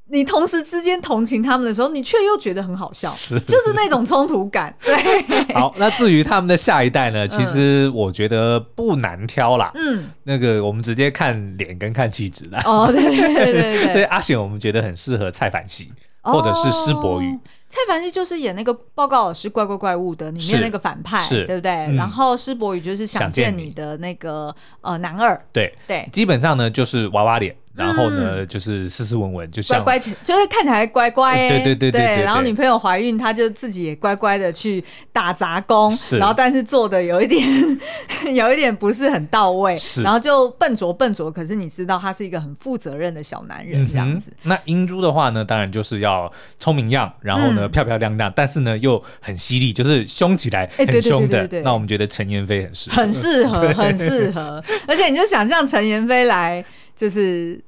[0.10, 4.72] 你同时之间同情他们的时候，你却又觉得很好笑，是就是那种冲突感。
[4.86, 7.28] 对，好，那至于他们的下一代呢？
[7.28, 9.72] 其实我觉得不难挑啦。
[9.74, 12.62] 嗯，那个我们直接看脸跟看气质啦。
[12.66, 15.92] 哦，对对对对， 所以阿贤我们觉得很适合蔡凡熙。
[16.32, 21.72] 或者是施柏宇，蔡凡熙就是演那个报告老师怪怪怪物的里面那个反派，是对不对？
[21.72, 27.56] 嗯、然后施柏宇就是想见你的那个呃男二，对对，基本上呢就是娃娃脸。
[27.76, 31.60] 然后呢，嗯、就是斯斯文文，就像乖乖，就是看起来乖乖、欸。
[31.64, 32.24] 对对对。
[32.24, 37.46] 然后女朋友怀孕，他就自己也乖乖的去打杂工，然后但是做的有一点，
[38.34, 39.76] 有一点不是很到位。
[40.04, 44.32] 然后就笨拙笨拙，可是你知道他是一个很负责任的小男人这样子。
[44.32, 51.46] 嗯、那英珠的话呢，当然就是要聪明样，然后呢、嗯、漂漂亮亮，但是呢又很犀利，就是凶起来很凶的。
[51.64, 54.64] 那我们觉得陈妍霏很适合，很适合， 很适合。
[54.88, 56.64] 而且你就想象陈妍霏来，
[56.96, 57.64] 就是。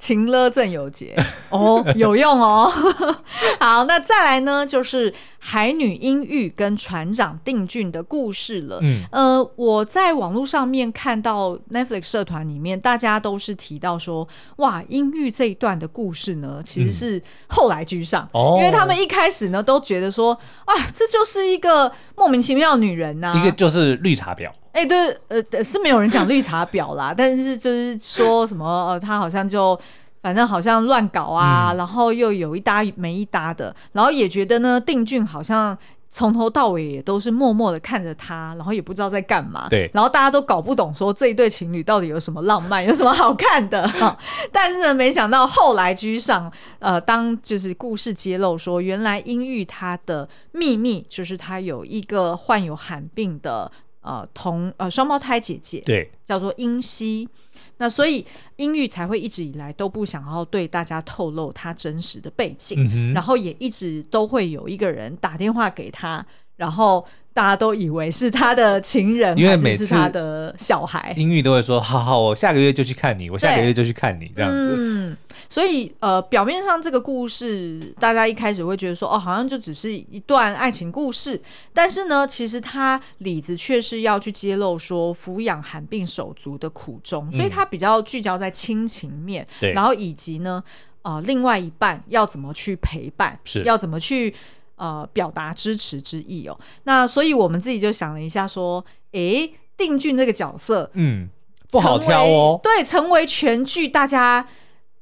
[0.00, 1.12] 情勒郑有杰
[1.50, 2.70] 哦，有用哦。
[3.58, 8.78] 好，那再来呢，就是海女英玉跟船长定俊的故事了。
[8.80, 20.32] 嗯，呃，我在网络上面看到 Netflix 社团里面，大家都是提到说，哇，英玉这一段的故事呢，其实是后来居上，嗯、因为他们一开始呢都觉得说，
[20.64, 24.48] 啊，这就是一个莫名其妙的女人呐、啊，一个就是绿茶婊。
[24.78, 29.76] 哎、欸，对，呃，是没有人讲绿茶婊啦， 但是就是说什么，呃，他好像就
[30.22, 35.76] 反正好像乱搞啊，嗯、然后又有一搭没一搭的，然后也觉得呢，定俊好像
[36.08, 43.90] 从头到尾也都是默默的看着他，然后也不知道在干嘛，对，然后大家都搞不懂说这一对情侣到底有什么浪漫，有什么好看的，
[44.52, 53.68] 但是呢，没想到后来居上，呃，当就是故事揭露说，原来英玉他的秘密就是他有一个患有罕病的。
[54.08, 57.28] 呃，同呃双胞胎姐姐，对，叫做英熙。
[57.76, 58.24] 那所以
[58.56, 66.24] 英玉才会一直以来都不想要对大家透露她真实的背景，嗯、然后也一直都会有一个人打电话给她，
[66.58, 67.06] 然后。
[67.34, 74.74] 大家都以为是他的情人，因为每次是他的小孩，英玉都会说：“好好，我下个月就去看你，我下个月就去看你。”这样子。
[74.76, 75.16] 嗯，
[75.48, 81.40] 所以呃，表面上这个故事，大家一开始会觉得说：“哦，好像就只是一段爱情故事。”
[81.72, 90.60] 但是呢，其实他里子却是要去揭露说抚养寒病手足的苦衷，所以他比较聚焦在亲情面，对，然后以及呢，
[91.02, 94.34] 呃，另外一半要怎么去陪伴，是要怎么去。
[94.78, 96.58] 呃表达支持之意哦。
[96.84, 101.28] 那所以我们自己就想了一下，说，诶，定俊这个角色，嗯，
[101.70, 104.48] 不好挑哦，对，成为全剧大家。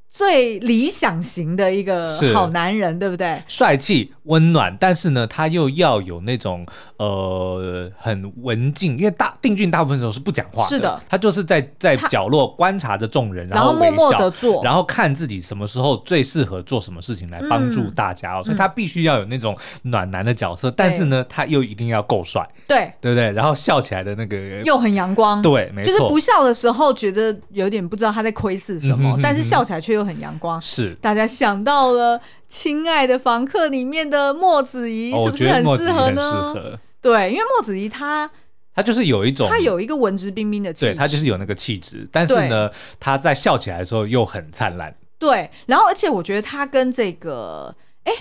[0.08, 3.42] 最理想型的一个好男人，对不对？
[3.46, 23.30] 帅气、温暖，但是呢，他又要有那种呃很文静，因为大定俊大部分时候是不讲话的，是的，他就是在在角落观察着众人，然后默默的做，然后看自己什么时候最适合做什么事情来帮助大家哦，嗯、所以他必须要有那种暖男的角色，嗯、但是呢，他又一定要够帅，对，对不对？
[23.32, 30.06] 然后笑起来的那个又很阳光，对，没错，就是不笑的时候觉得有点不知道他在窥视什么，嗯、哼哼哼但是笑起来却又。
[30.06, 30.94] 很阳光，是。
[31.00, 32.16] 大家想到了
[32.48, 36.52] 《亲爱的房客》里面的莫子怡，是不是很适合呢？
[36.54, 38.30] 合对，因为莫子怡她
[38.74, 44.96] 她就是有一种，她有一个文质彬彬的气质，对，她就是有那个气质，但是呢，她在笑起来的时候又很灿烂。
[45.18, 48.12] 对，然后而且我觉得她跟这个，哎。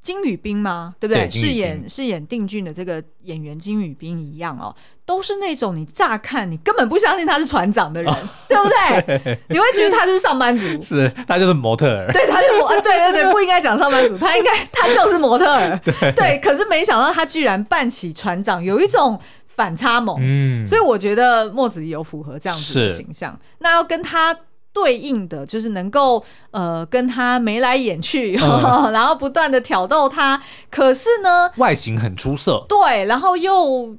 [0.00, 0.94] 金宇彬吗？
[0.98, 1.28] 对不对？
[1.28, 8.16] 饰演饰演定俊的这个演员金宇彬一样哦，都是那种你乍看你根本不相信他是船长的人，哦、
[8.48, 9.18] 对不对？
[9.22, 16.40] 对你会觉得他就是上班族， 是他就是模特儿，对，他就模， 对对对，不应该讲上班族，他应该他就是模特儿，对，对。
[16.42, 24.34] 可是没想到他居然扮起船长，有一种反差萌，嗯，所以我觉得墨子仪有符合这样子的形象，那要跟他。
[24.72, 30.40] 对应的就是能够呃跟他眉来眼去，嗯、 然后不断的挑逗他。
[30.70, 33.96] 可是呢，外形很出色，对，然后又、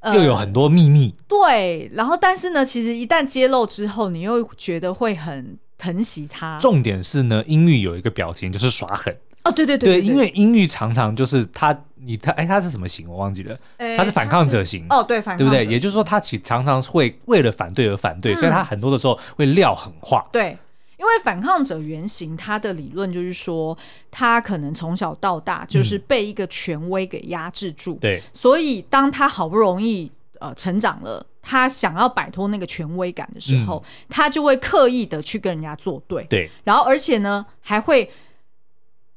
[0.00, 6.58] 呃、又有很多秘密，对，然后但是呢，其实一旦揭露之后，你又觉得会很疼惜他。
[6.60, 9.16] 重点是呢，英玉有一个表情就是耍狠。
[9.44, 13.08] 哦，对对对，对，因为英玉常常就是他，你他，哎，他是什么型？
[13.08, 13.58] 我忘记了，
[13.96, 14.86] 他是反抗者型。
[14.90, 15.72] 哦，对，反抗者，对不对？
[15.72, 20.22] 也就是说，他其常常会为了反对而反对，所以他很多的时候会撂狠话。
[20.32, 20.56] 对，
[20.98, 23.76] 因为反抗者原型，他的理论就是说，
[24.10, 27.94] 他可能从小到大就是被一个权威给压制住。
[28.00, 30.10] 对，所以当他好不容易
[30.40, 36.24] 呃成长了，他想要摆脱那个权威感的时候，他就会刻意的去跟人家作对。
[36.24, 38.10] 对，然后而且呢，还会。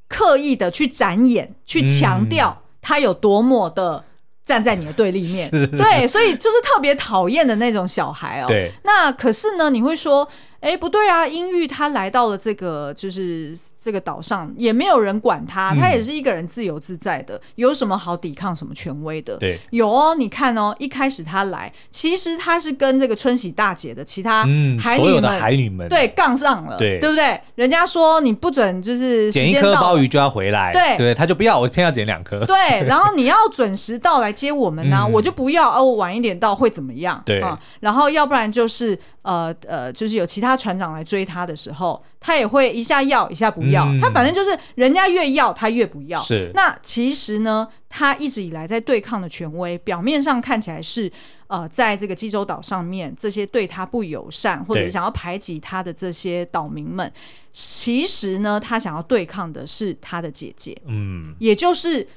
[0.07, 4.03] 刻意的去展演，去强调他有多么的
[4.43, 8.45] 站在你的对立面，对，所以就是特别讨厌的那种小孩哦。
[8.47, 10.27] 对，那可是呢，你会说。
[10.61, 11.27] 哎，不对啊！
[11.27, 19.37] 英玉他来到了这个就是这个岛上，也没有人管他，嗯、他也是一个人自由自在的，有什么好抵抗什么权威的？
[19.37, 20.15] 对，有哦。
[20.17, 24.43] 你看哦，一开始他来，其实他是跟这个春喜大姐的其他
[24.81, 27.39] 海女的海女们对杠上了，对，对不对？
[27.53, 32.43] 人家说你不准就是捡一颗鲍鱼就要回来，对对，他就不要，我偏要捡两颗。
[32.47, 37.21] 对，然后你要准时到来接我们呢、啊，嗯、我就不要，哦，我晚一点到会怎么样？
[37.23, 38.97] 对、嗯，然后要不然就是。
[39.25, 43.74] 呃呃，就是有其他船长来追他的时候，他也会一下要，一下不要。
[43.83, 46.19] 嗯、他反正就是人家越要，他越不要。
[46.21, 46.51] 是。
[46.53, 51.11] 那其实呢，他一直以来在对抗的权威，表面上看起来是
[51.47, 57.11] 呃，在这个济州岛上面这些对他不友善或者想要排挤他的这些岛民们，
[57.51, 60.75] 其实呢，他想要对抗的是他的姐姐。
[60.85, 61.35] 嗯。
[61.39, 62.07] 也就是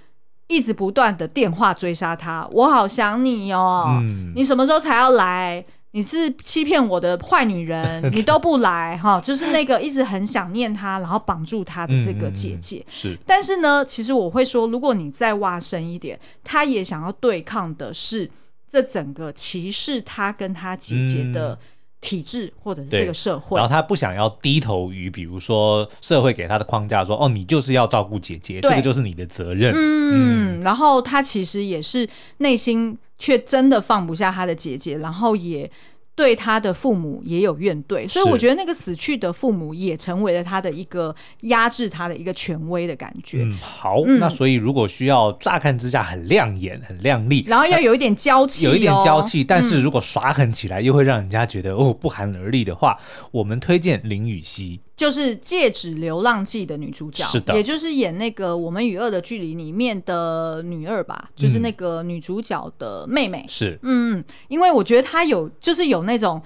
[0.47, 5.65] 一直不断的电话追杀他，我好想你哦，嗯、你什么时候才要来？
[5.93, 12.85] 你是欺骗我的坏女人， 你都不来哈，就是那个一直很想念他，然后绑住他的这个姐姐。
[12.87, 18.29] 嗯、是，但是呢，其实我会说，如果你再挖深一点，他也想要对抗的是
[18.69, 21.59] 这整个歧视他跟他姐姐的
[22.03, 23.59] 体制，或者是这个社会。
[23.59, 29.73] 然后他不想要低头于，比如说社会给他的框架说，说哦，你就是要照顾姐姐，这个就是你的责任。
[29.75, 32.99] 嗯，嗯然后他其实也是内心。
[33.19, 35.71] 却真的放不下他的姐姐，然后也
[36.15, 43.43] 对他的父母也有怨怼，所以我觉得那个死去的父母也成为了他的一个压制他的一个权威的感觉。
[43.45, 52.99] 嗯，好，嗯、那所以如果需要乍看之下很亮眼、很亮丽，然后要有一点娇气、哦，有一点娇气，但是如果耍狠起来又会让人家觉得、嗯、哦不寒而栗的话，
[53.31, 54.81] 我们推荐林予晞。
[54.99, 63.45] 就是《戒指流浪记》的女主角，是的，也就是演那个《我们与恶的距离》里面的女二吧，就是那个女主角的妹妹。
[63.49, 66.43] 是，嗯，因为我觉得她有，就是有那种，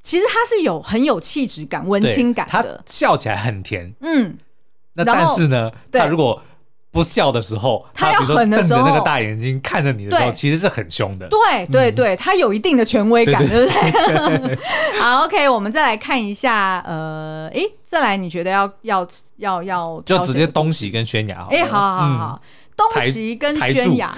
[0.00, 3.92] 其实她是有很有气质感、文青感的，她笑起来很甜。
[4.00, 4.38] 嗯，
[4.92, 6.40] 那但是呢，她如果
[6.96, 11.28] 不笑的时候，他要狠的时候，瞪着那个大眼睛看着你的时候，其实是很凶的。
[11.28, 13.72] 对对对，他有一定的权威感，对不
[14.48, 14.58] 对？
[14.98, 19.06] 好，OK，我们再来看一下，呃，哎，再来，你觉得要要
[19.36, 20.90] 要要，就直接东西？
[20.90, 21.48] 跟宣雅好。
[21.50, 22.42] 哎，好好好，
[22.74, 24.16] 东西跟宣雅，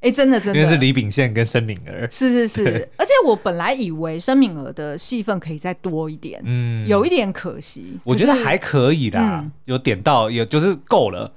[0.00, 11.32] 哎，真的真的，因为是李秉宪跟申敏儿，是是是， 而且我本来以为申敏儿的戏份可以再多一点，嗯，有一点可惜，我觉得还可以啦，有点到，有就是够了。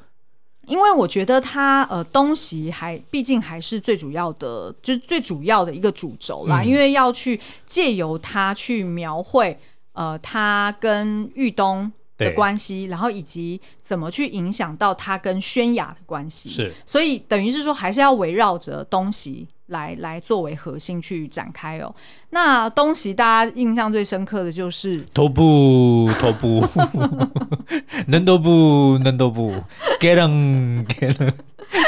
[0.68, 9.58] 因为我觉得他呃东西还毕竟还是最主要的，就是最主要的一个主轴啦，嗯、因为要去借由他去描绘
[9.94, 11.92] 呃他跟玉东。
[12.22, 21.94] 的关系，然后以及怎么去影响到他跟宣雅的关系，是，所以等于是说，还是要围绕着东西来来作为核心去展开哦。
[22.30, 26.66] 那东西大家印象最深刻的就是头部，头部，
[28.08, 29.54] 能都不能都不
[30.00, 31.34] 给人给人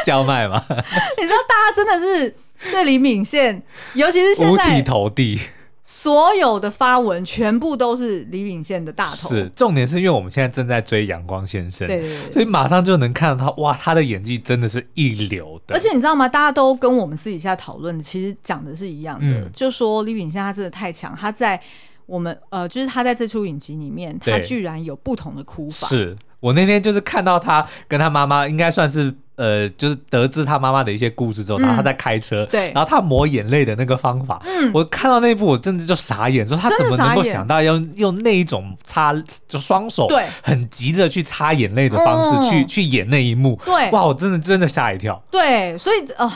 [0.04, 0.64] 叫卖嘛？
[0.70, 2.36] 你知道，大家真的是
[2.72, 3.62] 对李敏宪，
[3.94, 5.40] 尤其是现在五体投地。
[5.84, 15.76] 所有的发文全部都是李秉宪的大头，是重点是因为我们现在正在追阳光先生，对，对对对，所以马上就能看到他，哇，他的演技真的是一流的。
[15.76, 16.28] 而且你知道吗？
[16.28, 21.62] 大家都跟我们私底下讨论，其实讲的是一样的，嗯、就说李秉宪他真的太强，他在
[22.06, 25.88] 我们呃，就是他在这出影集里面，他居然有不同的哭法。
[25.88, 29.16] 是我那天就是看到他跟他妈妈，应该算是。
[29.36, 39.12] 呃，就是得知他妈妈的一些故事之后，然后他在开车，对，然后他抹眼泪的那个方法，嗯，我看到那一部，我真的就傻眼，说他怎么能够想到要用那一种擦，
[39.48, 46.32] 就双手，对，很急着去擦眼泪的方式去去演那一幕，对，哇，我真的真的吓一跳，对，所以哦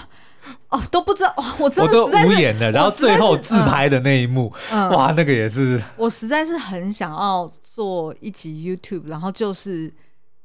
[0.70, 9.94] 哦都不知道，我真的实在是无言了，然后最后自拍的那一幕，哇，那个也是，我实在是很想要做一集 YouTube，然后就是。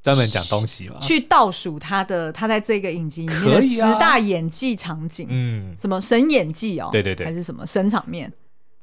[0.03, 8.29] 专门讲东西嘛，去倒数他的他在这个影集里面的十大演技场景，嗯，什么神演技哦，对对对，还是什么神场面，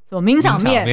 [0.08, 0.88] 什么名场面，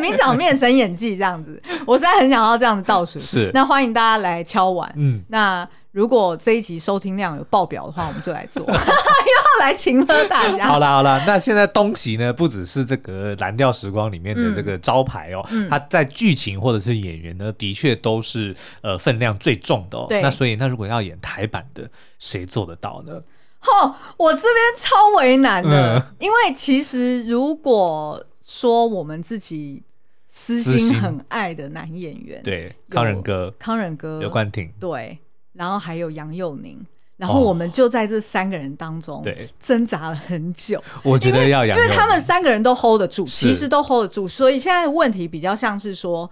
[0.00, 0.54] 名场面。
[0.56, 5.68] 神演技这样子，我现在很想要这样子倒数，是，那欢迎大家来敲碗，嗯，那。
[5.98, 10.68] 如果这一集收听量有爆表的话，我们就来做， 又要来请喝大家。
[10.68, 20.06] 好啦好啦，那现在东西呢，不只是这个蓝调时光里面的这个招牌哦，嗯、它在剧情或者是演员呢，的确都是呃分量最重的哦。
[20.08, 21.90] 那所以，那如果要演台版的，
[22.20, 23.14] 谁做得到呢？
[23.62, 29.82] 哦，我这边超为难的，嗯、因为其实如果说我们自己
[30.28, 35.18] 私心很爱的男演员，对，康仁哥、康仁哥、刘冠廷，对。
[35.58, 36.78] 然后还有杨佑宁，
[37.16, 39.24] 然后我们就在这三个人当中
[39.58, 40.80] 挣扎了很久。
[41.02, 46.30] 我觉得要杨，因为他们三个人都 hold 得住，其实都 hold 得住，所以现在问题比较像是说，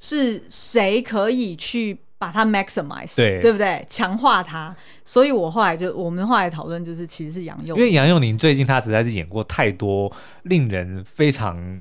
[0.00, 3.86] 是谁可以去把它 maximize，对对不对？
[3.88, 4.74] 强化它。
[5.04, 10.10] 所以我后来就我们后来讨论就是，其实是杨佑宁，因为杨佑宁最近他实在是演过太多
[10.42, 11.80] 令人非常。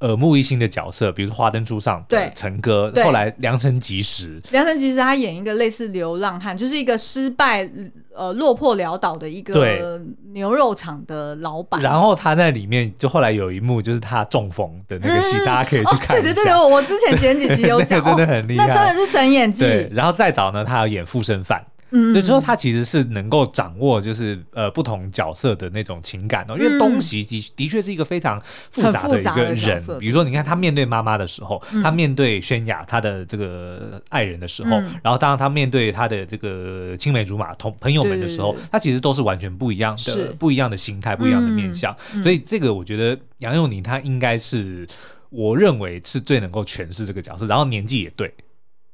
[0.00, 7.68] 耳目一新的角色，比如说《花灯初上》对陈哥，后来《良辰吉时》，《良辰吉时》他演一个类似流浪汉，就是一个失败、
[8.14, 10.00] 呃落魄潦倒的一个
[10.32, 11.80] 牛肉厂的老板。
[11.80, 16.30] 然后他在里面，就后来有一幕就是他中风的那个戏，嗯、大家可以去看一下。
[16.30, 19.64] 哦、对对对，我之前前几集有讲， 真的很厉害、哦，那真的是神演技。
[19.64, 21.64] 对，然后再找呢，他要演附身犯。
[21.94, 26.58] 嗯，就说他其实是能够掌握，就是呃不同角色的那种情感哦。
[26.58, 28.40] 因为东西的的确是一个非常
[28.70, 29.80] 复杂的一个人。
[30.00, 34.70] 比如说，你看他面对妈妈的时候，他面对轩雅他的这个爱人的时候，
[35.02, 41.96] 然后当他面对他的这个青梅竹马同朋友们的时候，他其实都是完全不一样的、不一样的心态、不一样的面相。
[42.22, 44.84] 所以这个我觉得杨佑宁他应该是
[45.30, 48.34] 我认为是最能够诠释这个角色，然后年纪也对。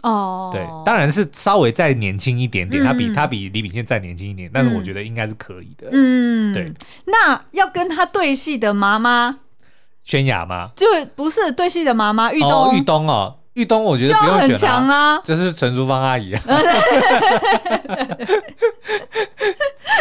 [0.02, 5.88] 哦，对，当然是稍微再年轻一点点，他比他比李秉宪再年轻一点，但是我觉得应该是可以的。
[5.92, 6.72] 嗯，对。
[7.06, 9.38] 那要跟他对戏的妈妈
[10.04, 10.70] 宣雅吗？
[10.74, 16.34] 就不是对戏的妈妈玉东，玉东哦，玉东我觉得不用选啊，就是陈淑芳阿姨。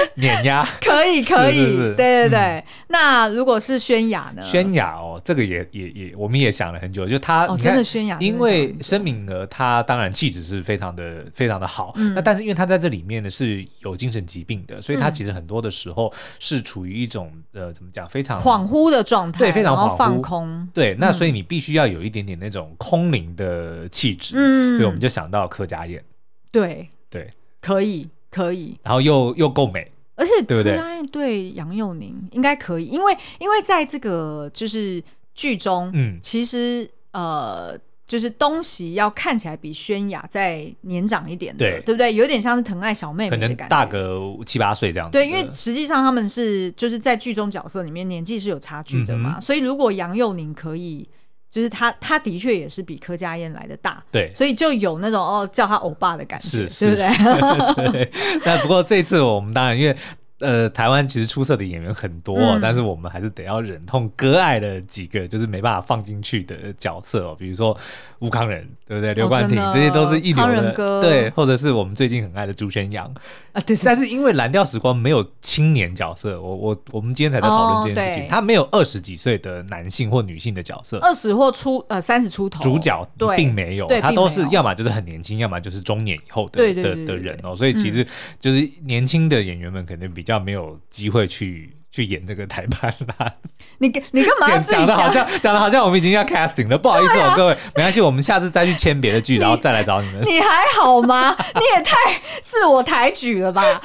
[0.16, 2.64] 碾压可以可以，对对对。
[2.88, 4.42] 那如果是宣雅呢？
[4.44, 7.08] 宣雅哦，这个也也也，我们也想了很久。
[7.08, 11.94] 就他真的宣雅，因为申敏儿她当然气质是非常的非常的好。
[12.16, 20.68] 那但是因为她在这里面呢是有精神疾病的，所以她其实很多的时候是处于一种呃怎么讲非常恍惚的状态，对，非常恍惚放空。
[20.74, 24.36] 对，那所以你必须要有一点点那种空灵的气质。
[24.38, 26.04] 嗯，所以我们就想到柯佳燕。
[26.52, 27.30] 对对，
[27.62, 28.10] 可以。
[28.30, 30.80] 可以，然后又又够美，而且对不对？
[31.12, 35.04] 对杨佑宁应该可以，因为因为在这个就是
[35.34, 42.14] 剧中，嗯，其实呃，就是东西要看起来比宣雅再年长一点的，对对不对？
[42.14, 45.18] 有点像是疼爱小妹妹的感觉，可能大个七八岁这样子。
[45.18, 51.08] 对，因为实际上他们是就是在剧中角色里面年纪是有差距的嘛，嗯、所以如果杨佑宁可以。
[51.52, 57.92] 就是他，他的确也是比柯佳嬿来的大，对，所以就有那种哦叫他欧巴的感觉，是，是对不对？
[57.92, 58.12] 对。
[58.46, 59.96] 那不过这次我们当然因为
[60.40, 67.78] 呃，台湾其实出色的演员很多，嗯、但是我们还是得要忍痛割爱的几个，就是没办法放进去的角色哦，比如说
[68.20, 69.14] 吴康仁，对不对？
[69.14, 73.06] 刘冠廷，这些都是一流的，对，或者是我们最近很爱的朱轩阳。
[73.52, 73.78] 啊，对。
[73.84, 82.64] 但是因为蓝调时光没有青年角色，我我我们今天才在讨论这件事情，他、哦、没有二十几岁的男性或女性的角色，二十或出呃三十出头。
[82.64, 88.06] 主角并没有，他都是要么就是很年轻，要么就是中年以后的的的人哦，所以其实
[88.40, 91.76] 就是年轻的演员们肯定比较没有机会去。
[91.92, 93.34] 去演这个台版啦，
[93.80, 100.22] 你你干嘛讲的好像讲的好像我们已经要 casting 了，不好意思哦，各位，没关系，我们下次再去签别的剧，然后再来找你们。
[100.24, 101.36] 你还好吗？
[101.60, 101.96] 你也太
[102.44, 103.82] 自我抬举了吧？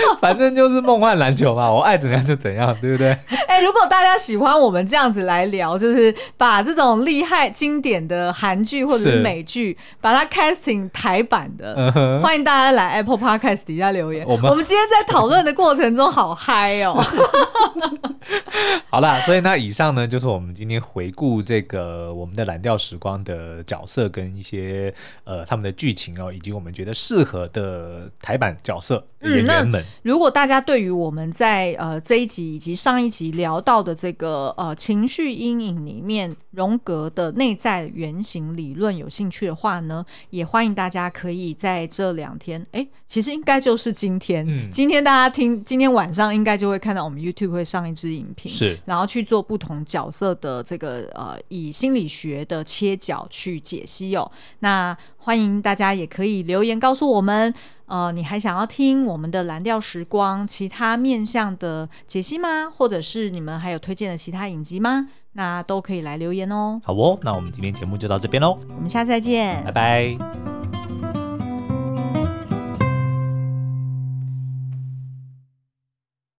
[0.20, 3.16] 反正就是梦幻篮球嘛，我爱怎样就怎样，对不对？
[3.46, 14.24] 哎，如果大家喜欢我们这样子来聊，就是把这种厉害经典的韩剧或者是美剧，把它 casting 台版的，欢迎大家来 Apple Podcast 底下留言。
[14.28, 17.04] 我们我们今天在讨论的过程中好嗨哦。
[18.90, 24.92] 好啦，所以那以上呢，就是我们今天回顾这个我们的蓝调时光的角色跟一些
[25.24, 29.82] 呃他们的剧情哦，以及我们觉得适合的台版角色演员们。
[30.02, 54.30] 如果大家对于我们在呃这一集以及上一集聊到的这个呃情绪阴影里面荣格的内在原型理论有兴趣的话呢，也欢迎大家可以在这两天，哎，其实应该就是今天，嗯、今天大家听，今天晚上应该就会看到我们 YouTube 会上一支影片，是，然后去做不同角色的这个呃以心理学的切角去解析哦。
[54.60, 54.96] 那
[55.28, 57.52] 欢迎大家也可以留言告诉我们，
[57.84, 62.72] 呃，你还想要听我们的蓝调时光其他面向的解析吗？
[62.74, 65.06] 或者是你们还有推荐的其他影集吗？
[65.32, 66.80] 那都可以来留言哦。
[66.82, 70.77] 好哦，那我们今天节目就到这边喽，我们下次再见，拜拜。